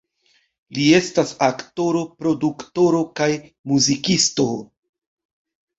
[0.77, 3.31] Li estas aktoro, produktoro kaj
[3.75, 4.51] muzikisto.